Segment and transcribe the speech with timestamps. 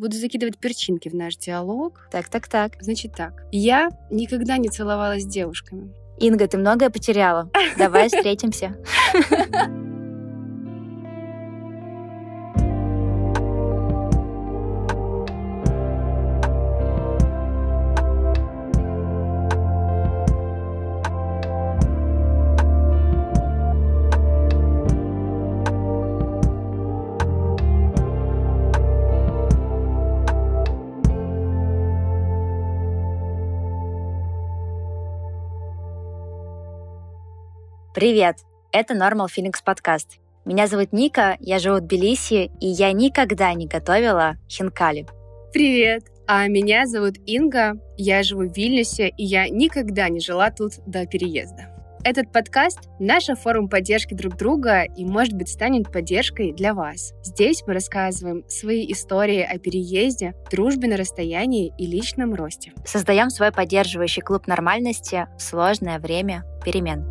[0.00, 2.08] Буду закидывать перчинки в наш диалог.
[2.10, 2.72] Так, так, так.
[2.80, 3.44] Значит так.
[3.52, 5.92] Я никогда не целовалась с девушками.
[6.18, 7.50] Инга, ты многое потеряла.
[7.76, 8.78] Давай встретимся.
[38.00, 38.36] Привет!
[38.72, 40.20] Это Normal Phoenix подкаст.
[40.46, 45.06] Меня зовут Ника, я живу в Тбилиси, и я никогда не готовила хинкали.
[45.52, 46.04] Привет!
[46.26, 51.04] А меня зовут Инга, я живу в Вильнюсе, и я никогда не жила тут до
[51.04, 51.76] переезда.
[52.02, 57.12] Этот подкаст— наша форма поддержки друг друга и, может быть, станет поддержкой для вас.
[57.22, 62.72] Здесь мы рассказываем свои истории о переезде, дружбе на расстоянии и личном росте.
[62.86, 67.04] Создаем свой поддерживающий клуб нормальности в сложное время перемен.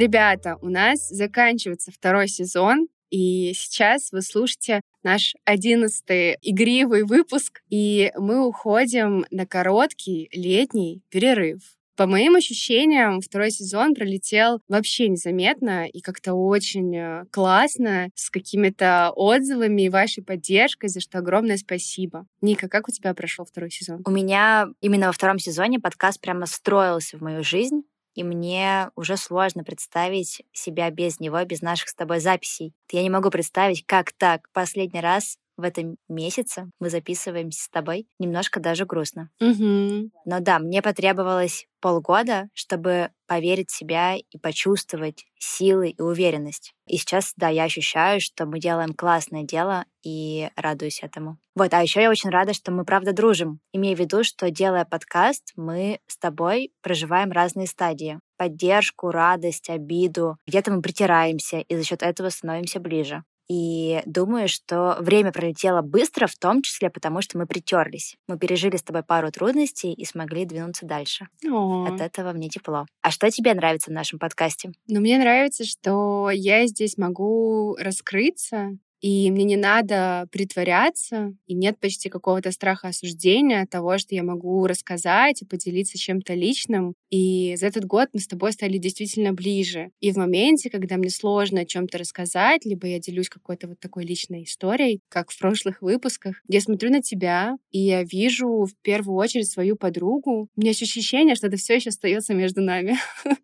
[0.00, 8.10] Ребята, у нас заканчивается второй сезон, и сейчас вы слушаете наш одиннадцатый игривый выпуск, и
[8.16, 11.60] мы уходим на короткий летний перерыв.
[11.96, 19.12] По моим ощущениям, второй сезон пролетел вообще незаметно и как-то очень э, классно, с какими-то
[19.14, 22.24] отзывами и вашей поддержкой, за что огромное спасибо.
[22.40, 24.00] Ника, как у тебя прошел второй сезон?
[24.06, 27.82] У меня именно во втором сезоне подкаст прямо строился в мою жизнь
[28.14, 32.74] и мне уже сложно представить себя без него, без наших с тобой записей.
[32.90, 34.48] Я не могу представить, как так.
[34.52, 38.06] Последний раз в этом месяце мы записываемся с тобой.
[38.18, 39.30] Немножко даже грустно.
[39.40, 40.10] Угу.
[40.24, 46.74] Но да, мне потребовалось полгода, чтобы поверить в себя и почувствовать силы и уверенность.
[46.86, 51.38] И сейчас, да, я ощущаю, что мы делаем классное дело и радуюсь этому.
[51.54, 53.60] Вот, а еще я очень рада, что мы правда дружим.
[53.72, 58.18] Имея в виду, что делая подкаст, мы с тобой проживаем разные стадии.
[58.36, 60.36] Поддержку, радость, обиду.
[60.46, 63.22] Где-то мы притираемся, и за счет этого становимся ближе.
[63.50, 68.16] И думаю, что время пролетело быстро, в том числе потому, что мы притерлись.
[68.28, 71.26] Мы пережили с тобой пару трудностей и смогли двинуться дальше.
[71.50, 71.84] О.
[71.84, 72.86] От этого мне тепло.
[73.02, 74.70] А что тебе нравится в нашем подкасте?
[74.86, 81.78] Ну, мне нравится, что я здесь могу раскрыться и мне не надо притворяться, и нет
[81.78, 86.94] почти какого-то страха осуждения того, что я могу рассказать и поделиться чем-то личным.
[87.08, 89.90] И за этот год мы с тобой стали действительно ближе.
[90.00, 94.04] И в моменте, когда мне сложно о чем-то рассказать, либо я делюсь какой-то вот такой
[94.04, 99.16] личной историей, как в прошлых выпусках, я смотрю на тебя, и я вижу в первую
[99.16, 100.48] очередь свою подругу.
[100.54, 102.98] У меня есть ощущение, что это все еще остается между нами.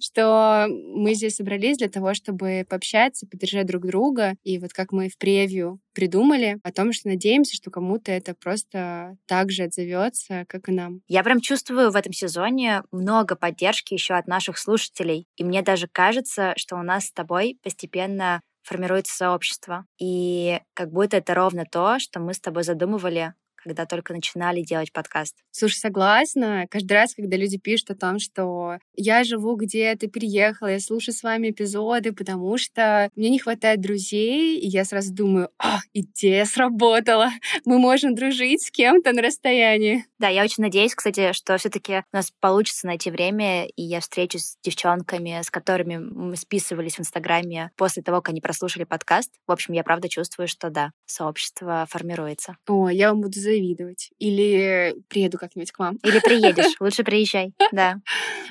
[0.00, 4.34] что мы здесь собрались для того, чтобы пообщаться, поддержать друг друга.
[4.44, 9.16] И вот как мы в превью придумали о том, что надеемся, что кому-то это просто
[9.26, 11.02] так же отзовется, как и нам.
[11.06, 15.26] Я прям чувствую в этом сезоне много поддержки еще от наших слушателей.
[15.36, 19.86] И мне даже кажется, что у нас с тобой постепенно формируется сообщество.
[19.98, 24.92] И как будто это ровно то, что мы с тобой задумывали когда только начинали делать
[24.92, 25.36] подкаст.
[25.50, 26.66] Слушай, согласна.
[26.70, 31.22] Каждый раз, когда люди пишут о том, что я живу где-то, переехала, я слушаю с
[31.22, 37.30] вами эпизоды, потому что мне не хватает друзей, и я сразу думаю, а, идея сработала.
[37.64, 40.06] Мы можем дружить с кем-то на расстоянии.
[40.18, 44.00] Да, я очень надеюсь, кстати, что все таки у нас получится найти время, и я
[44.00, 49.30] встречусь с девчонками, с которыми мы списывались в Инстаграме после того, как они прослушали подкаст.
[49.46, 52.56] В общем, я правда чувствую, что да, сообщество формируется.
[52.66, 54.10] О, я вам буду завидовать.
[54.18, 55.96] Или приеду как-нибудь к вам.
[56.04, 56.74] Или приедешь.
[56.80, 57.96] Лучше приезжай, да.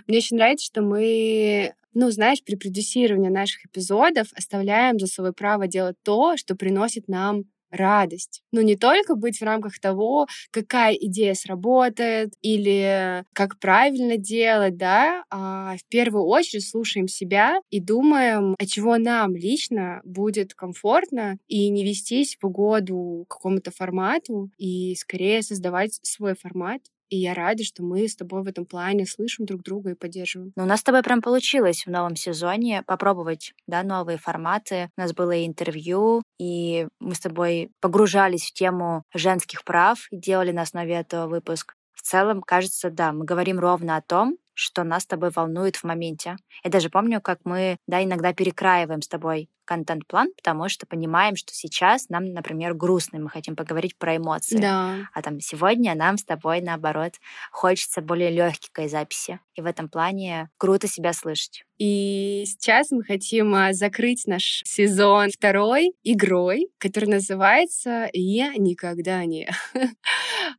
[0.08, 5.68] Мне очень нравится, что мы ну, знаешь, при продюсировании наших эпизодов оставляем за собой право
[5.68, 8.42] делать то, что приносит нам радость.
[8.52, 15.24] Но не только быть в рамках того, какая идея сработает или как правильно делать, да,
[15.30, 21.70] а в первую очередь слушаем себя и думаем, от чего нам лично будет комфортно и
[21.70, 27.84] не вестись в угоду какому-то формату и скорее создавать свой формат, и я рада, что
[27.84, 30.54] мы с тобой в этом плане слышим друг друга и поддерживаем.
[30.56, 34.90] Ну, у нас с тобой прям получилось в новом сезоне попробовать, да, новые форматы.
[34.98, 40.18] У нас было и интервью, и мы с тобой погружались в тему женских прав и
[40.18, 41.76] делали на основе этого выпуск.
[41.94, 45.84] В целом, кажется, да, мы говорим ровно о том, что нас с тобой волнует в
[45.84, 46.38] моменте.
[46.64, 51.54] Я даже помню, как мы, да, иногда перекраиваем с тобой контент-план, потому что понимаем, что
[51.54, 54.58] сейчас нам, например, грустно, мы хотим поговорить про эмоции.
[54.58, 55.10] Да.
[55.14, 57.14] А там сегодня нам с тобой, наоборот,
[57.52, 59.40] хочется более легкой записи.
[59.56, 61.66] И в этом плане круто себя слышать.
[61.78, 69.50] И сейчас мы хотим а, закрыть наш сезон второй игрой, которая называется «Я никогда не».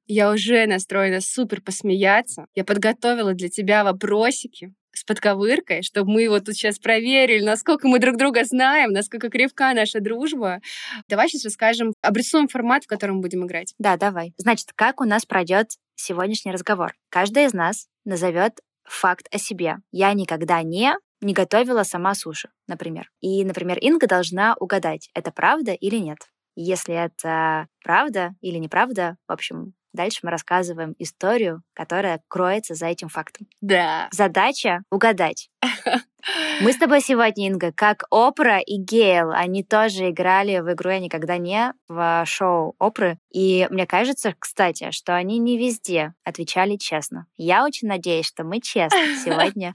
[0.06, 2.46] Я уже настроена супер посмеяться.
[2.54, 7.98] Я подготовила для тебя вопросики с подковыркой, чтобы мы вот тут сейчас проверили, насколько мы
[7.98, 10.60] друг друга знаем, насколько крепка наша дружба.
[11.08, 13.74] Давай сейчас расскажем, обрисуем формат, в котором будем играть.
[13.78, 14.34] Да, давай.
[14.36, 16.94] Значит, как у нас пройдет сегодняшний разговор?
[17.08, 19.76] Каждая из нас назовет факт о себе.
[19.90, 23.10] Я никогда не не готовила сама суши, например.
[23.20, 26.18] И, например, Инга должна угадать, это правда или нет.
[26.56, 33.08] Если это правда или неправда, в общем, Дальше мы рассказываем историю, которая кроется за этим
[33.08, 33.46] фактом.
[33.60, 34.08] Да.
[34.10, 35.50] Задача— угадать.
[36.60, 41.00] Мы с тобой сегодня, Инга, как Опра и Гейл, они тоже играли в игру «Я
[41.00, 43.18] никогда не» в шоу Опры.
[43.32, 47.26] И мне кажется, кстати, что они не везде отвечали честно.
[47.36, 49.72] Я очень надеюсь, что мы честно сегодня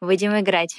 [0.00, 0.74] будем играть.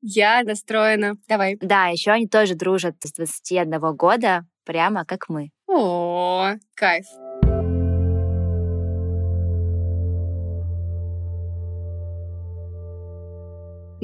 [0.00, 1.14] Я настроена.
[1.28, 1.56] Давай.
[1.60, 5.50] Да, еще они тоже дружат с 21 года, прямо как мы.
[5.68, 7.06] О, кайф.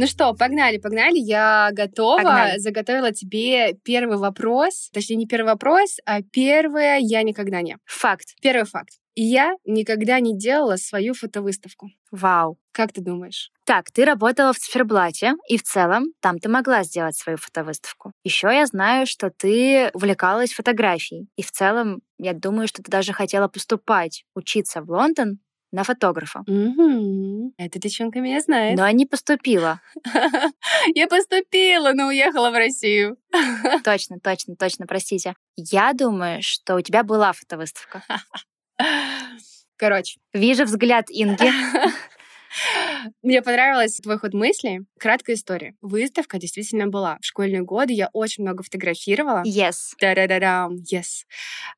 [0.00, 1.18] Ну что, погнали, погнали.
[1.18, 2.18] Я готова.
[2.18, 2.58] Погнали.
[2.58, 4.90] Заготовила тебе первый вопрос.
[4.92, 7.78] Точнее, не первый вопрос, а первое «я никогда не».
[7.84, 8.36] Факт.
[8.40, 8.90] Первый факт.
[9.16, 11.90] Я никогда не делала свою фотовыставку.
[12.12, 12.60] Вау.
[12.70, 13.50] Как ты думаешь?
[13.64, 18.12] Так, ты работала в циферблате, и в целом там ты могла сделать свою фотовыставку.
[18.22, 21.26] Еще я знаю, что ты увлекалась фотографией.
[21.34, 25.40] И в целом, я думаю, что ты даже хотела поступать, учиться в Лондон
[25.72, 26.40] на фотографа.
[26.46, 27.54] Угу.
[27.58, 28.78] Эта девчонка меня знает.
[28.78, 29.80] Но не поступила.
[30.94, 33.16] Я поступила, но уехала в Россию.
[33.84, 35.34] Точно, точно, точно, простите.
[35.56, 38.02] Я думаю, что у тебя была фотовыставка.
[39.76, 40.18] Короче.
[40.32, 41.52] Вижу взгляд Инги.
[43.22, 44.80] Мне понравилось твой ход мысли.
[44.98, 45.74] Краткая история.
[45.80, 47.18] Выставка действительно была.
[47.20, 49.42] В школьные годы я очень много фотографировала.
[49.46, 49.94] Yes.
[50.00, 51.24] Да-да-да-да, yes.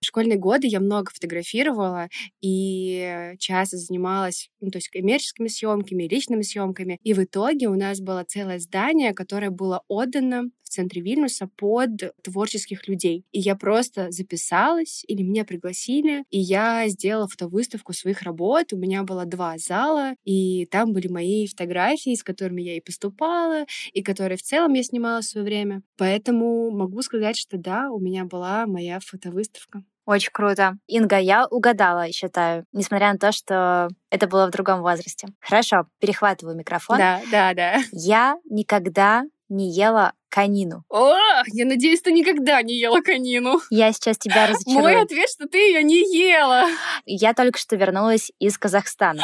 [0.00, 2.08] В школьные годы я много фотографировала
[2.40, 6.98] и часто занималась, ну, то есть коммерческими съемками, личными съемками.
[7.02, 12.88] И в итоге у нас было целое здание, которое было отдано центре Вильнюса под творческих
[12.88, 13.24] людей.
[13.32, 18.72] И я просто записалась, или меня пригласили, и я сделала фотовыставку своих работ.
[18.72, 23.64] У меня было два зала, и там были мои фотографии, с которыми я и поступала,
[23.92, 25.82] и которые в целом я снимала в свое время.
[25.96, 29.84] Поэтому могу сказать, что да, у меня была моя фотовыставка.
[30.06, 30.76] Очень круто.
[30.88, 35.28] Инга, я угадала, считаю, несмотря на то, что это было в другом возрасте.
[35.40, 36.98] Хорошо, перехватываю микрофон.
[36.98, 37.76] Да, да, да.
[37.92, 40.84] Я никогда не ела конину.
[40.88, 41.14] О,
[41.48, 43.60] я надеюсь, ты никогда не ела конину.
[43.70, 44.82] Я сейчас тебя разочарую.
[44.82, 46.66] Мой ответ, что ты ее не ела.
[47.04, 49.22] Я только что вернулась из Казахстана.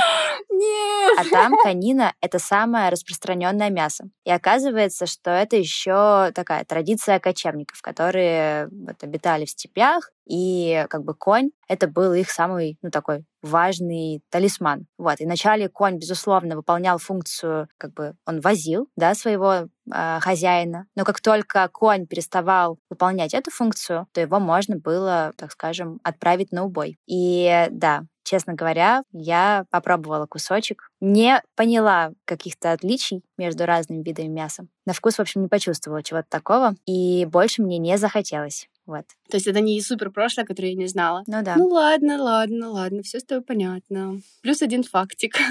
[0.50, 1.18] Нет.
[1.18, 4.04] А там конина— это самое распространенное мясо.
[4.24, 11.04] И оказывается, что это еще такая традиция кочевников, которые вот, обитали в степях, и как
[11.04, 14.86] бы конь— это был их самый, ну, такой важный талисман.
[14.98, 15.20] Вот.
[15.20, 20.86] И вначале конь, безусловно, выполнял функцию, как бы он возил, да, своего э, хозяина.
[20.96, 26.50] Но как только конь переставал выполнять эту функцию, то его можно было, так скажем, отправить
[26.50, 26.98] на убой.
[27.06, 34.66] И да, честно говоря, я попробовала кусочек, не поняла каких-то отличий между разными видами мяса.
[34.84, 38.68] На вкус, в общем, не почувствовала чего-то такого, и больше мне не захотелось.
[38.86, 39.04] Вот.
[39.28, 41.24] То есть это не супер прошлое, которое я не знала.
[41.26, 41.56] Ну да.
[41.56, 44.20] Ну ладно, ладно, ладно, все с тобой понятно.
[44.42, 45.36] Плюс один фактик.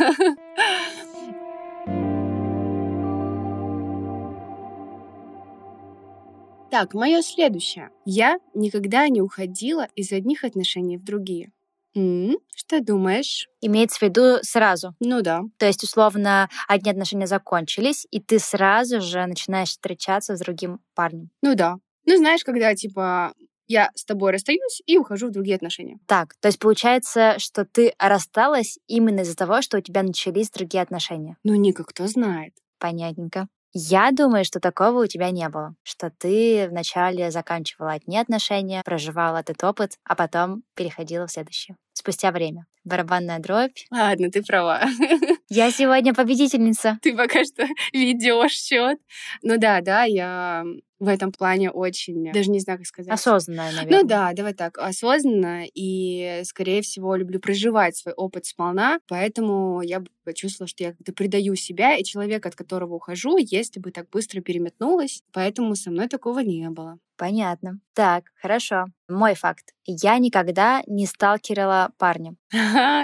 [6.72, 7.90] Так, мое следующее.
[8.06, 11.52] Я никогда не уходила из одних отношений в другие.
[11.96, 13.48] М, Что думаешь?
[13.62, 14.94] Имеется в виду сразу.
[15.00, 15.44] Ну да.
[15.58, 21.30] То есть, условно, одни отношения закончились, и ты сразу же начинаешь встречаться с другим парнем.
[21.42, 21.76] Ну да.
[22.06, 23.34] Ну знаешь, когда типа
[23.68, 25.98] я с тобой расстаюсь и ухожу в другие отношения.
[26.08, 30.84] Так, то есть получается, что ты рассталась именно из-за того, что у тебя начались другие
[30.84, 31.38] отношения.
[31.44, 32.54] Ну, Ника, кто знает.
[32.80, 33.48] Понятненько.
[33.74, 35.76] Я думаю, что такого у тебя не было.
[35.84, 41.76] Что ты вначале заканчивала одни отношения, проживала этот опыт, а потом переходила в следующие.
[41.96, 42.66] Спустя время.
[42.84, 43.86] Барабанная дробь.
[43.90, 44.84] Ладно, ты права.
[45.50, 47.00] Я сегодня победительница.
[47.02, 49.00] Ты пока что ведешь счет.
[49.42, 50.66] Ну да, да, я
[51.00, 53.12] в этом плане очень, даже не знаю, как сказать.
[53.12, 54.02] Осознанная, наверное.
[54.02, 60.00] Ну да, давай так, осознанно и, скорее всего, люблю проживать свой опыт сполна, поэтому я
[60.00, 64.10] бы почувствовала, что я как-то предаю себя и человека, от которого ухожу, если бы так
[64.10, 66.98] быстро переметнулась, поэтому со мной такого не было.
[67.18, 67.80] Понятно.
[67.94, 68.86] Так, хорошо.
[69.08, 69.74] Мой факт.
[69.86, 72.36] Я никогда не сталкерила парня.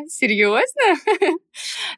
[0.07, 0.95] Серьезно?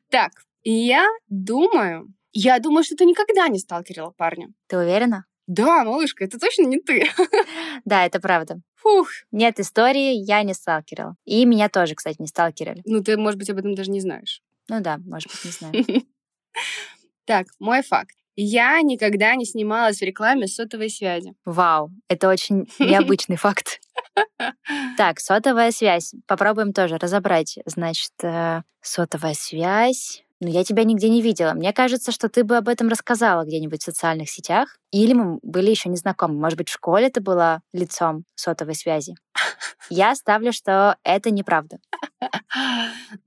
[0.09, 0.31] Так,
[0.63, 4.49] я думаю, я думаю, что ты никогда не сталкерила парня.
[4.67, 5.25] Ты уверена?
[5.47, 7.09] Да, малышка, это точно не ты.
[7.85, 8.61] Да, это правда.
[8.75, 9.09] Фух.
[9.31, 11.15] Нет истории, я не сталкерила.
[11.25, 12.81] И меня тоже, кстати, не сталкерили.
[12.85, 14.41] Ну, ты, может быть, об этом даже не знаешь.
[14.69, 16.03] Ну да, может быть, не знаю.
[17.25, 18.15] Так, мой факт.
[18.35, 21.33] Я никогда не снималась в рекламе сотовой связи.
[21.45, 23.79] Вау, это очень необычный факт.
[24.97, 26.13] Так, сотовая связь.
[26.27, 27.57] Попробуем тоже разобрать.
[27.65, 30.23] Значит, э, сотовая связь.
[30.39, 31.53] Но я тебя нигде не видела.
[31.53, 34.77] Мне кажется, что ты бы об этом рассказала где-нибудь в социальных сетях.
[34.91, 36.39] Или мы были еще не знакомы.
[36.39, 39.15] Может быть, в школе ты была лицом сотовой связи.
[39.89, 41.79] Я ставлю, что это неправда.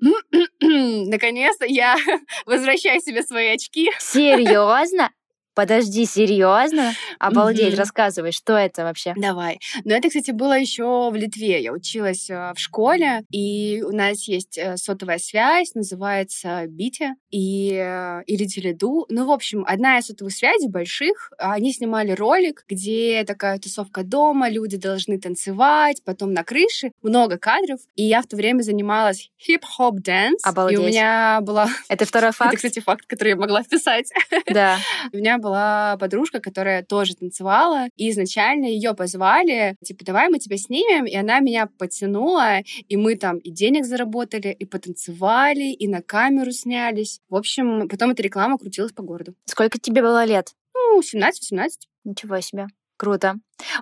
[0.60, 1.96] Наконец-то я
[2.46, 3.90] возвращаю себе свои очки.
[3.98, 5.10] Серьезно?
[5.56, 6.92] Подожди, серьезно?
[7.18, 7.78] Обалдеть, mm-hmm.
[7.78, 9.14] рассказывай, что это вообще?
[9.16, 9.58] Давай.
[9.84, 11.62] Ну, это, кстати, было еще в Литве.
[11.62, 17.72] Я училась э, в школе, и у нас есть э, сотовая связь, называется Bitė и,
[17.72, 19.06] э, или Tele2.
[19.08, 24.50] Ну, в общем, одна из сотовых связей больших, они снимали ролик, где такая тусовка дома,
[24.50, 30.00] люди должны танцевать, потом на крыше, много кадров, и я в то время занималась hip-hop
[30.00, 30.44] dance.
[30.44, 30.78] Обалдеть.
[30.78, 31.70] И у меня была...
[31.88, 32.52] Это второй факт?
[32.52, 34.12] Это, кстати, факт, который я могла вписать.
[34.52, 34.76] Да.
[35.14, 40.56] У меня была подружка, которая тоже танцевала, и изначально ее позвали, типа, давай мы тебя
[40.56, 46.02] снимем, и она меня потянула, и мы там и денег заработали, и потанцевали, и на
[46.02, 47.20] камеру снялись.
[47.28, 49.34] В общем, потом эта реклама крутилась по городу.
[49.44, 50.52] Сколько тебе было лет?
[50.74, 51.68] Ну, 17-18.
[52.04, 52.66] Ничего себе.
[52.96, 53.36] Круто.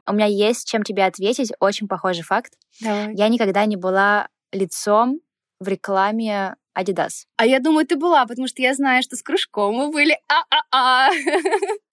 [0.06, 1.52] У меня есть чем тебе ответить.
[1.60, 2.52] Очень похожий факт.
[2.80, 3.14] Давай.
[3.14, 5.20] Я никогда не была лицом
[5.60, 7.26] в рекламе Adidas.
[7.36, 11.10] А я думаю, ты была, потому что я знаю, что с кружком мы были а-а-а.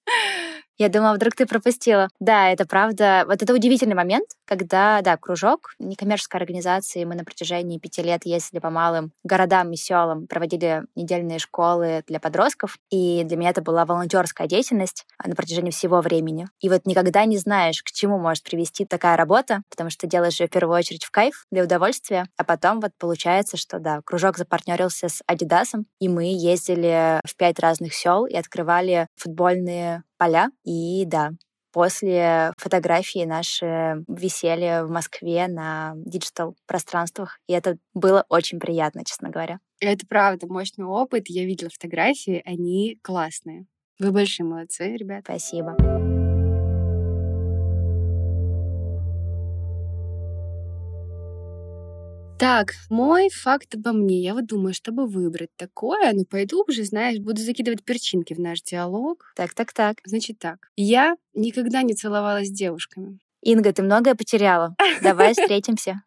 [0.78, 2.08] Я думала, вдруг ты пропустила.
[2.20, 3.24] Да, это правда.
[3.28, 8.60] Вот это удивительный момент, когда, да, кружок, некоммерческая организация, мы на протяжении пяти лет ездили
[8.60, 13.86] по малым городам и селам, проводили недельные школы для подростков, и для меня это была
[13.86, 16.48] волонтерская деятельность на протяжении всего времени.
[16.62, 20.48] И вот никогда не знаешь, к чему может привести такая работа, потому что делаешь ее
[20.48, 25.10] в первую очередь в кайф, для удовольствия, а потом вот получается, что, да, кружок запартнерился
[25.10, 30.50] с Адидасом, и мы ездили в пять разных сел и открывали футбольные поля.
[30.64, 31.32] И да,
[31.72, 39.30] после фотографии наши висели в Москве на digital пространствах, и это было очень приятно, честно
[39.30, 39.60] говоря.
[39.80, 41.24] Это правда мощный опыт.
[41.28, 43.66] Я видела фотографии, они классные.
[44.00, 45.32] Вы большие молодцы, ребята.
[45.32, 46.21] Спасибо.
[52.42, 54.20] Так, мой факт обо мне.
[54.20, 58.64] Я вот думаю, чтобы выбрать такое, ну, пойду уже, знаешь, буду закидывать перчинки в наш
[58.64, 59.32] диалог.
[59.36, 59.98] Так, так, так.
[60.06, 60.72] Значит так.
[60.76, 63.20] Я никогда не целовалась с девушками.
[63.44, 64.76] Инга, ты многое потеряла.
[65.04, 66.02] Давай встретимся.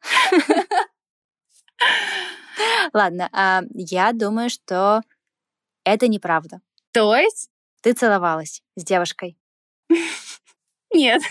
[2.92, 5.02] Ладно, а я думаю, что
[5.84, 6.62] это неправда.
[6.90, 7.48] То есть?
[7.80, 9.38] Ты целовалась с девушкой?
[10.92, 11.22] Нет.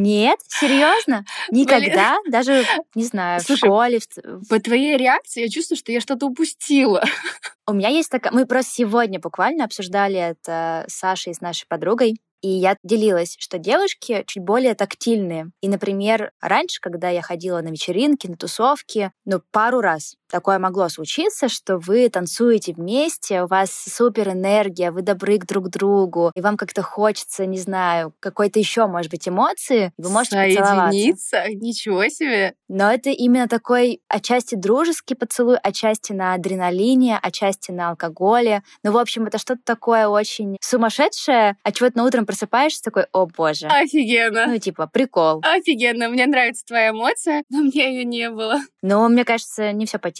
[0.00, 1.24] Нет, серьезно?
[1.50, 2.18] Никогда?
[2.22, 2.30] Блин.
[2.30, 2.64] Даже,
[2.94, 4.00] не знаю, Слушай, в школе?
[4.48, 7.02] По твоей реакции я чувствую, что я что-то упустила.
[7.66, 8.32] У меня есть такая...
[8.32, 12.14] Мы просто сегодня буквально обсуждали это с Сашей, с нашей подругой.
[12.40, 15.50] И я делилась, что девушки чуть более тактильные.
[15.60, 20.88] И, например, раньше, когда я ходила на вечеринки, на тусовки, ну, пару раз такое могло
[20.88, 26.40] случиться, что вы танцуете вместе, у вас супер энергия, вы добры к друг другу, и
[26.40, 31.44] вам как-то хочется, не знаю, какой-то еще, может быть, эмоции, вы можете поцеловаться.
[31.54, 32.54] Ничего себе!
[32.68, 38.62] Но это именно такой отчасти дружеский поцелуй, отчасти на адреналине, отчасти на алкоголе.
[38.82, 43.26] Ну, в общем, это что-то такое очень сумасшедшее, а чего-то на утром просыпаешься такой, о
[43.26, 43.66] боже.
[43.68, 44.46] Офигенно.
[44.46, 45.40] Ну, типа, прикол.
[45.42, 46.08] Офигенно.
[46.08, 48.60] Мне нравится твоя эмоция, но мне ее не было.
[48.82, 50.17] Ну, мне кажется, не все потеряно.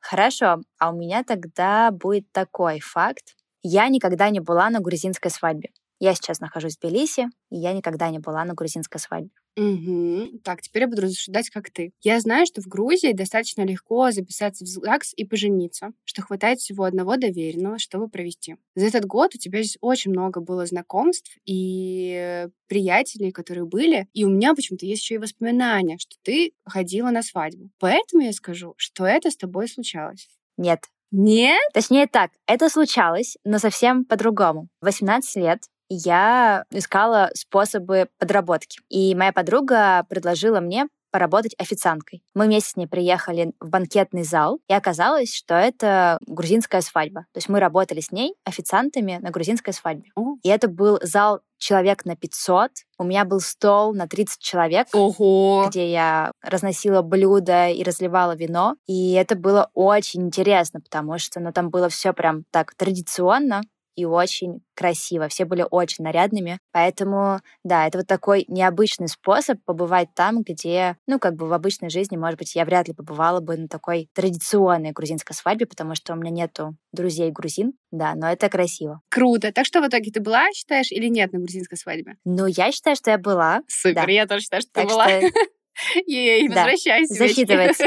[0.00, 3.34] Хорошо, а у меня тогда будет такой факт.
[3.62, 5.70] Я никогда не была на грузинской свадьбе.
[6.02, 9.30] Я сейчас нахожусь в Тбилиси, и я никогда не была на грузинской свадьбе.
[9.56, 10.40] Угу.
[10.42, 11.92] Так, теперь я буду рассуждать, как ты.
[12.00, 16.82] Я знаю, что в Грузии достаточно легко записаться в ЗАГС и пожениться, что хватает всего
[16.82, 18.56] одного доверенного, чтобы провести.
[18.74, 24.24] За этот год у тебя здесь очень много было знакомств и приятелей, которые были, и
[24.24, 27.70] у меня почему-то есть еще и воспоминания, что ты ходила на свадьбу.
[27.78, 30.28] Поэтому я скажу, что это с тобой случалось.
[30.56, 30.80] Нет.
[31.12, 31.60] Нет?
[31.74, 34.68] Точнее так, это случалось, но совсем по-другому.
[34.80, 35.60] 18 лет
[35.94, 38.80] я искала способы подработки.
[38.88, 42.22] И моя подруга предложила мне поработать официанткой.
[42.34, 47.26] Мы вместе с ней приехали в банкетный зал, и оказалось, что это грузинская свадьба.
[47.32, 50.10] То есть мы работали с ней официантами на грузинской свадьбе.
[50.16, 50.36] О.
[50.42, 52.70] И это был зал человек на 500.
[52.98, 55.66] У меня был стол на 30 человек, Ого!
[55.68, 58.76] где я разносила блюда и разливала вино.
[58.86, 63.60] И это было очень интересно, потому что ну, там было все прям так традиционно
[63.96, 65.28] и очень красиво.
[65.28, 66.58] Все были очень нарядными.
[66.72, 71.90] Поэтому, да, это вот такой необычный способ побывать там, где, ну, как бы в обычной
[71.90, 76.12] жизни, может быть, я вряд ли побывала бы на такой традиционной грузинской свадьбе, потому что
[76.12, 77.72] у меня нету друзей грузин.
[77.90, 79.00] Да, но это красиво.
[79.10, 79.52] Круто.
[79.52, 82.16] Так что в итоге ты была, считаешь, или нет на грузинской свадьбе?
[82.24, 83.62] Ну, я считаю, что я была.
[83.68, 84.10] Супер, Да.
[84.12, 85.06] я тоже считаю, что ты Так была.
[85.08, 85.30] что
[86.06, 87.14] Ей, возвращайся.
[87.14, 87.86] засчитывается.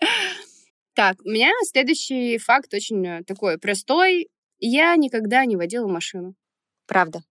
[0.94, 4.28] Так, у меня следующий факт очень э, такой простой.
[4.64, 6.34] Я никогда не водила машину.
[6.86, 7.22] правда.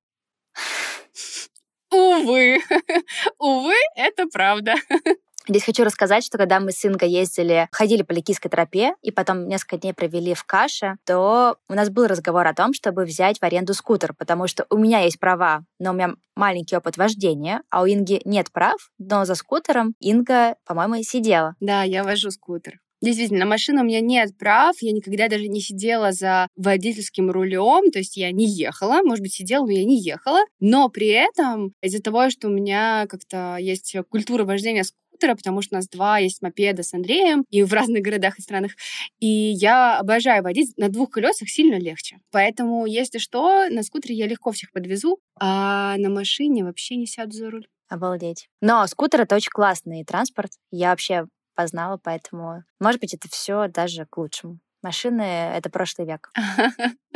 [1.90, 2.60] Увы.
[3.40, 4.76] Увы, это правда.
[5.48, 9.48] Здесь хочу рассказать, что когда мы с Ингой ездили, ходили по Ликийской тропе и потом
[9.48, 13.44] несколько дней провели в Каше, то у нас был разговор о том, чтобы взять в
[13.44, 17.82] аренду скутер, потому что у меня есть права, но у меня маленький опыт вождения, а
[17.82, 21.56] у Инги нет прав, но за скутером Инга, по-моему, сидела.
[21.62, 22.80] Да, я вожу скутер.
[23.02, 27.90] Действительно, на машину у меня нет прав, я никогда даже не сидела за водительским рулем,
[27.92, 31.74] то есть я не ехала, может быть, сидела, но я не ехала, но при этом
[31.82, 36.20] из-за того, что у меня как-то есть культура вождения скутера, потому что у нас два
[36.20, 38.74] есть мопеда с Андреем, и в разных городах и странах,
[39.20, 42.18] и я обожаю водить, на двух колесах сильно легче.
[42.32, 47.32] Поэтому, если что, на скутере я легко всех подвезу, а на машине вообще не сяду
[47.32, 47.68] за руль.
[47.90, 48.48] Обалдеть.
[48.62, 50.52] Но скутер— это очень классный транспорт.
[50.72, 51.26] Я вообще
[51.62, 54.60] познала, поэтому, может быть, это все даже к лучшему.
[54.82, 55.22] Машины—
[55.56, 56.32] это прошлый век.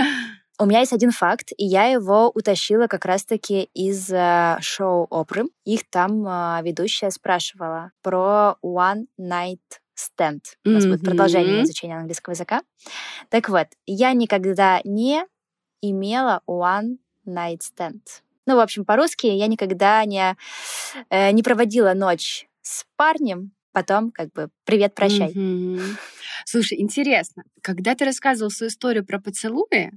[0.57, 5.45] У меня есть один факт, и я его утащила как раз-таки из э, шоу Опры.
[5.65, 9.59] Их там э, ведущая спрашивала про One Night
[9.97, 10.41] Stand.
[10.63, 12.61] У нас будет продолжение изучения английского языка.
[13.29, 15.25] Так вот, я никогда не
[15.81, 18.01] имела One Night Stand.
[18.45, 20.37] Ну, в общем, по-русски я никогда не,
[21.09, 25.33] э, не проводила ночь с парнем, потом как бы привет, прощай.
[25.35, 25.97] Мгм.
[26.45, 29.91] Слушай, интересно, когда ты рассказывал свою историю про поцелуи,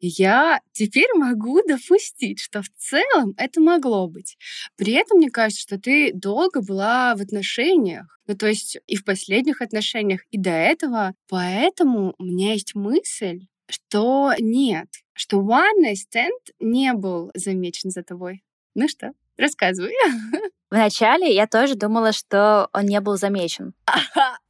[0.00, 4.36] я теперь могу допустить, что в целом это могло быть.
[4.76, 9.04] При этом мне кажется, что ты долго была в отношениях, ну то есть и в
[9.04, 11.14] последних отношениях, и до этого.
[11.28, 18.04] Поэтому у меня есть мысль, что нет, что one night stand не был замечен за
[18.04, 18.44] тобой.
[18.76, 19.92] Ну что, рассказывай.
[20.74, 23.74] Вначале я тоже думала, что он не был замечен.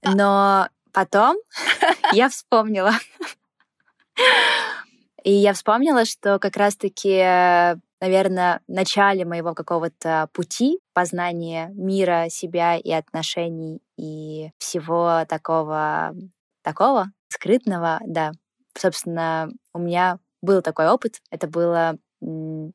[0.03, 1.37] Но потом
[2.15, 2.93] я вспомнила.
[5.23, 7.19] И я вспомнила, что как раз-таки,
[8.01, 16.15] наверное, в начале моего какого-то пути познания мира, себя и отношений и всего такого,
[16.63, 18.33] такого скрытного, да.
[18.75, 21.21] Собственно, у меня был такой опыт.
[21.31, 21.99] Это было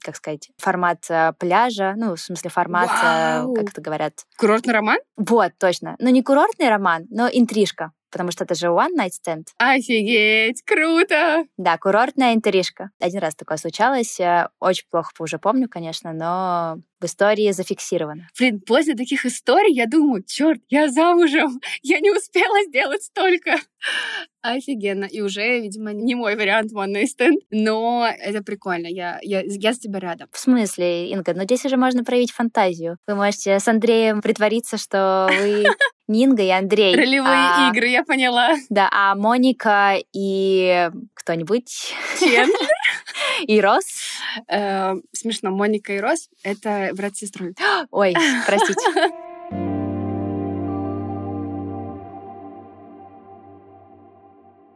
[0.04, 3.54] как сказать, формат э, пляжа, ну, в смысле формат, э, Вау!
[3.56, 4.98] как это говорят, Курортный роман?
[5.18, 5.96] вот, точно.
[6.00, 9.46] Ну, не курортный роман, но интрижка, потому что это же one night stand.
[9.58, 11.46] Офигеть, круто!
[11.58, 12.92] Да, курортная интрижка.
[13.00, 14.20] Один раз такое случалось.
[14.20, 18.28] э, Очень плохо уже помню, конечно, но в истории зафиксировано.
[18.38, 23.58] Блин, после таких историй я думаю, черт, я замужем, я не успела сделать столько.
[24.42, 25.06] Офигенно.
[25.06, 28.88] И уже, видимо, не мой вариант night stand, но это прикольно.
[28.88, 30.28] Я, я, я с тебя рада.
[30.32, 32.98] В смысле, Инга, ну здесь уже можно проявить фантазию.
[33.08, 35.66] Вы можете с Андреем притвориться, что вы
[36.08, 36.96] не Инга и Андрей.
[36.96, 38.56] Ролевые а- игры, я поняла.
[38.70, 42.50] Да, а Моника и кто-нибудь, Чен.
[43.48, 43.86] и Рос.
[44.48, 47.56] Э, Смешно, Моника и Рос— это брат с сестрой.
[47.92, 48.14] Ой,
[48.46, 48.82] простите.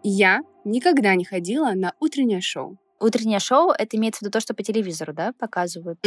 [0.04, 2.78] Я никогда не ходила на утреннее шоу.
[3.00, 6.00] Утреннее шоу, это имеется в виду то, что по телевизору, да, показывают?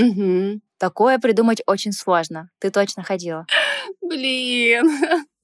[0.78, 2.50] Такое придумать очень сложно.
[2.58, 3.46] Ты точно ходила.
[4.02, 4.90] Блин.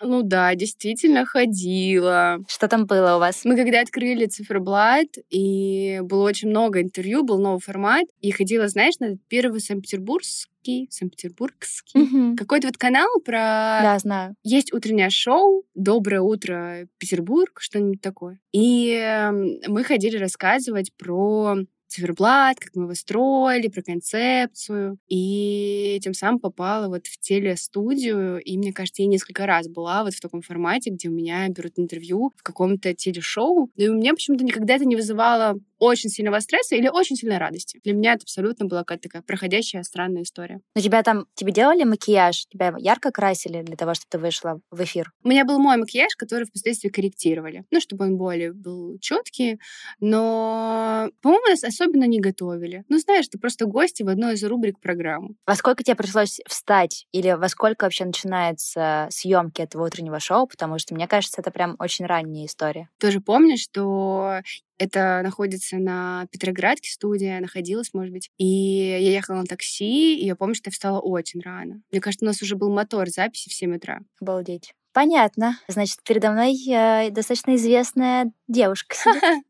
[0.00, 2.38] Ну да, действительно ходила.
[2.48, 3.44] Что там было у вас?
[3.44, 8.98] Мы когда открыли циферблат, и было очень много интервью, был новый формат, и ходила, знаешь,
[9.00, 12.36] на первый Санкт-Петербургский, Санкт-Петербургский, Мгм.
[12.36, 13.80] какой-то вот канал про...
[13.82, 14.34] Да, знаю.
[14.42, 18.38] Есть утреннее шоу «Доброе утро, Петербург», что-нибудь такое.
[18.52, 21.56] И эм, мы ходили рассказывать про
[21.88, 24.98] циферблат, как мы его строили, про концепцию.
[25.08, 28.40] И тем самым попала вот в телестудию.
[28.40, 31.72] И мне кажется, я несколько раз была вот в таком формате, где у меня берут
[31.76, 33.70] интервью в каком-то телешоу.
[33.76, 37.80] И у меня почему-то никогда это не вызывало очень сильного стресса или очень сильной радости.
[37.84, 40.60] Для меня это абсолютно была какая-то такая проходящая странная история.
[40.74, 42.46] Но тебя там, тебе делали макияж?
[42.46, 45.12] Тебя ярко красили для того, чтобы ты вышла в эфир?
[45.22, 47.64] У меня был мой макияж, который впоследствии корректировали.
[47.70, 49.58] Ну, чтобы он более был четкий.
[50.00, 52.84] Но, по-моему, нас особенно не готовили.
[52.88, 55.34] Ну, знаешь, ты просто гости в одной из рубрик программы.
[55.46, 57.06] Во сколько тебе пришлось встать?
[57.12, 60.46] Или во сколько вообще начинаются съемки этого утреннего шоу?
[60.46, 62.88] Потому что, мне кажется, это прям очень ранняя история.
[62.98, 64.40] Тоже помню, что
[64.78, 68.30] это находится на Петроградке студия, находилась, может быть.
[68.38, 71.82] И я ехала на такси, и я помню, что я встала очень рано.
[71.90, 74.00] Мне кажется, у нас уже был мотор записи в 7 утра.
[74.20, 74.74] Обалдеть.
[74.92, 75.58] Понятно.
[75.68, 78.96] Значит, передо мной э, достаточно известная девушка.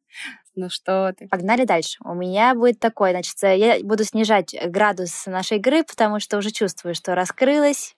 [0.60, 1.28] Ну что ты.
[1.28, 1.98] Погнали дальше.
[2.04, 6.50] У меня будет такой, значит, э, я буду снижать градус нашей игры, потому что уже
[6.50, 7.94] чувствую, что раскрылась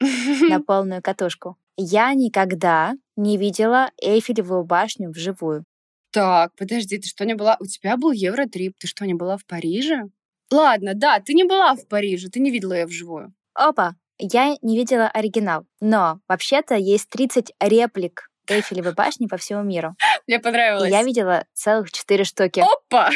[0.46, 1.56] на полную катушку.
[1.78, 5.64] Я никогда не видела Эйфелевую башню вживую.
[6.12, 7.56] Так, подожди, ты что не была?
[7.60, 10.04] У тебя был Евротрип, ты что, не была в Париже?
[10.50, 13.32] Ладно, да, ты не была в Париже, ты не видела ее вживую.
[13.54, 13.94] Опа!
[14.18, 19.94] Я не видела оригинал, но вообще-то есть 30 реплик Эйфелевой башни по всему миру.
[20.26, 20.90] Мне И понравилось.
[20.90, 22.60] я видела целых 4 штуки.
[22.60, 23.10] Опа!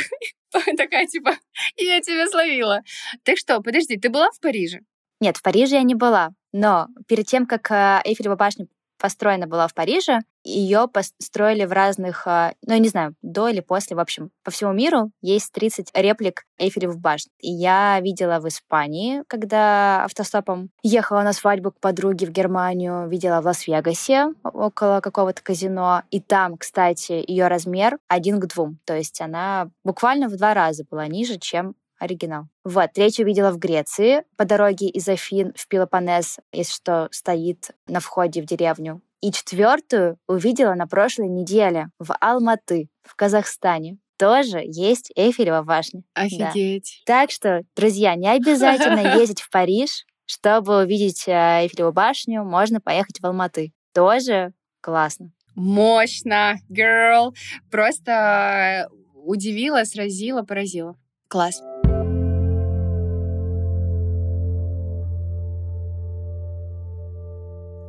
[0.77, 1.33] Такая типа,
[1.77, 2.83] я тебя словила.
[3.25, 4.81] Так что, подожди, ты была в Париже?
[5.21, 8.67] Нет, в Париже я не была, но перед тем, как э, Эйфелева башня
[8.99, 13.61] построена была в Париже, ее построили в разных, э, ну, я не знаю, до или
[13.61, 17.33] после, в общем, по всему миру есть 30 реплик Эйфелевой башни.
[17.41, 23.41] И я видела в Испании, когда автостопом ехала на свадьбу к подруге в Германию, видела
[23.41, 29.21] в Лас-Вегасе около какого-то казино, и там, кстати, ее размер один к двум, то есть
[29.21, 32.45] она буквально в два раза была ниже, чем оригинал.
[32.64, 38.01] Вот, третью видела в Греции, по дороге из Афин в Пелопоннес, если что, стоит на
[38.01, 39.03] входе в деревню.
[39.21, 43.99] И четвертую увидела на прошлой неделе в Алматы, в Казахстане.
[44.19, 46.03] Тоже есть Эйфелева башня.
[46.14, 47.03] Офигеть.
[47.07, 53.21] Так что, друзья, не обязательно ездить в Париж, чтобы увидеть э, Эйфелеву башню, можно поехать
[53.21, 53.73] в Алматы.
[53.93, 55.33] Тоже классно.
[55.55, 57.33] Мощно, girl.
[57.71, 60.97] Просто удивила, сразила, поразила.
[61.29, 61.62] Класс.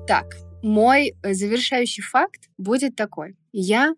[0.08, 3.36] Так, мой э, завершающий факт будет такой.
[3.52, 3.96] Я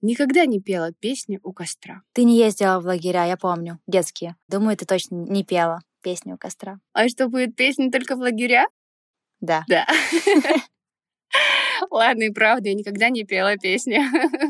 [0.00, 2.00] никогда не пела песни у костра.
[2.14, 4.36] Ты не ездила в лагеря, я помню, детские.
[4.48, 6.80] Думаю, ты точно не пела песню у костра.
[6.94, 8.68] А что, будет песня только в лагеря?
[9.40, 9.64] Да.
[9.68, 9.86] Да.
[11.90, 14.00] Ладно, и правда, я никогда не пела песни.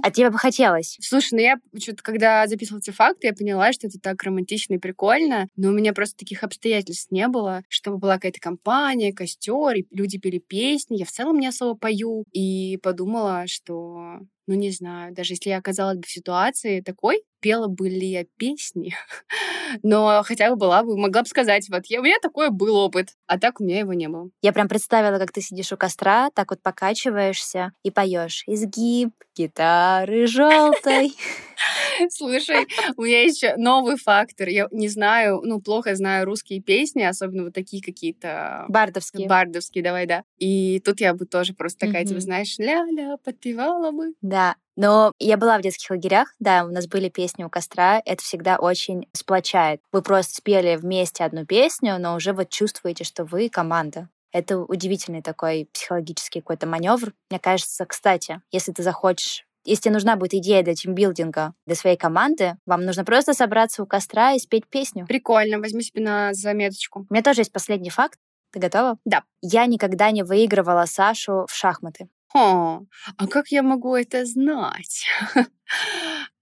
[0.03, 0.97] А тебе бы хотелось?
[1.01, 4.79] Слушай, ну я что-то, когда записывала эти факты, я поняла, что это так романтично и
[4.79, 9.87] прикольно, но у меня просто таких обстоятельств не было, чтобы была какая-то компания, костер, и
[9.91, 10.97] люди пели песни.
[10.97, 12.25] Я в целом не особо пою.
[12.33, 17.67] И подумала, что, ну не знаю, даже если я оказалась бы в ситуации такой, пела
[17.69, 18.95] бы ли я песни,
[19.83, 23.11] но хотя бы была бы, могла бы сказать, вот, я, у меня такой был опыт,
[23.27, 24.31] а так у меня его не было.
[24.43, 30.27] Я прям представила, как ты сидишь у костра, так вот покачиваешься и поешь изгиб гитары
[30.27, 31.15] желтой.
[32.09, 34.49] Слушай, у меня еще новый фактор.
[34.49, 39.29] Я не знаю, ну, плохо знаю русские песни, особенно вот такие какие-то Бардовские.
[39.29, 40.25] бардовские, давай, да.
[40.39, 44.15] И тут я бы тоже просто такая, типа, знаешь, ля-ля, подпевала бы.
[44.23, 44.57] Да.
[44.81, 48.57] Но я была в детских лагерях, да, у нас были песни у костра, это всегда
[48.57, 49.83] очень сплочает.
[49.93, 54.09] Вы просто спели вместе одну песню, но уже вот чувствуете, что вы команда.
[54.33, 57.13] Это удивительный такой психологический какой-то маневр.
[57.29, 61.99] Мне кажется, кстати, если ты захочешь если тебе нужна будет идея для тимбилдинга для своей
[61.99, 65.05] команды, вам нужно просто собраться у костра и спеть песню.
[65.07, 67.07] Прикольно, возьми себе на заметочку.
[67.11, 68.19] У меня тоже есть последний факт.
[68.53, 68.97] Ты готова?
[69.05, 69.23] Да.
[69.43, 72.09] Я никогда не выигрывала Сашу в шахматы.
[72.35, 72.81] О,
[73.17, 75.07] а как я могу это знать?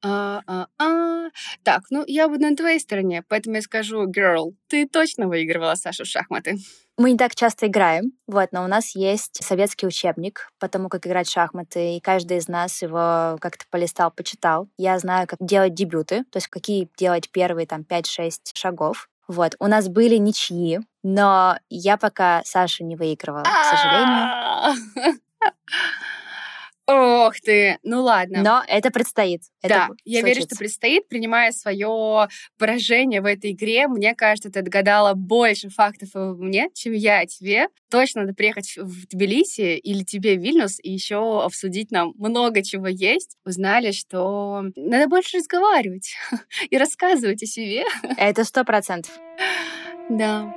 [0.01, 1.29] А, а, а.
[1.64, 6.05] Так, ну я буду на твоей стороне, поэтому я скажу, girl, ты точно выигрывала Сашу
[6.05, 6.57] в шахматы.
[6.96, 11.07] Мы не так часто играем, вот, но у нас есть советский учебник по тому, как
[11.07, 14.68] играть в шахматы, и каждый из нас его как-то полистал, почитал.
[14.79, 19.09] Я знаю, как делать дебюты, то есть какие делать первые там 5-6 шагов.
[19.27, 25.20] Вот, у нас были ничьи, но я пока Сашу не выигрывала, к сожалению.
[26.91, 28.43] Ох ты, ну ладно.
[28.43, 29.43] Но это предстоит.
[29.61, 33.89] Это да, я верю, что предстоит, принимая свое поражение в этой игре.
[33.89, 37.69] Мне кажется, ты отгадала больше фактов обо мне, чем я о тебе.
[37.91, 42.87] Точно надо приехать в Тбилиси или тебе в Вильнюс и еще обсудить нам много чего
[42.87, 43.37] есть.
[43.45, 46.15] Узнали, что надо больше разговаривать
[46.71, 47.85] и рассказывать о себе.
[48.17, 49.13] Это сто процентов.
[50.09, 50.55] Да.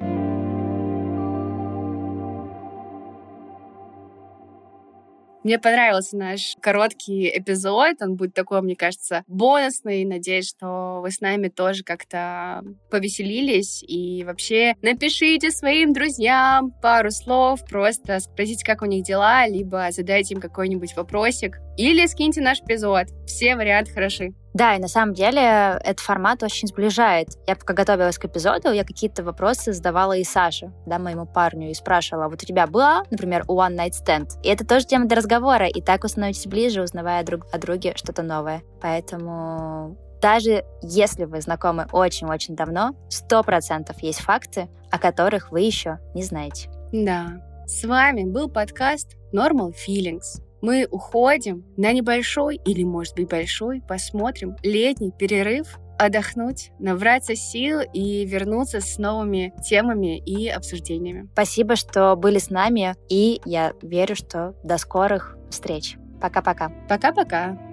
[5.43, 7.95] Мне понравился наш короткий эпизод.
[8.01, 10.05] Он будет такой, мне кажется, бонусный.
[10.05, 13.83] Надеюсь, что вы с нами тоже как-то повеселились.
[13.87, 20.35] И вообще напишите своим друзьям пару слов, просто спросите, как у них дела, либо задайте
[20.35, 21.57] им какой-нибудь вопросик.
[21.77, 23.07] Или скиньте наш эпизод.
[23.25, 24.33] Все варианты хороши.
[24.53, 27.29] Да, и на самом деле этот формат очень сближает.
[27.47, 31.73] Я пока готовилась к эпизоду, я какие-то вопросы задавала и Саше, да, моему парню, и
[31.73, 34.27] спрашивала, вот у тебя была, например, one night stand?
[34.43, 37.93] И это тоже тема для разговора, и так вы становитесь ближе, узнавая друг о друге
[37.95, 38.61] что-то новое.
[38.81, 45.99] Поэтому даже если вы знакомы очень-очень давно, сто процентов есть факты, о которых вы еще
[46.13, 46.69] не знаете.
[46.91, 47.41] Да.
[47.65, 54.55] С вами был подкаст Normal Feelings мы уходим на небольшой или, может быть, большой, посмотрим,
[54.63, 61.29] летний перерыв, отдохнуть, набраться сил и вернуться с новыми темами и обсуждениями.
[61.33, 65.97] Спасибо, что были с нами, и я верю, что до скорых встреч.
[66.19, 66.71] Пока-пока.
[66.87, 67.70] Пока-пока.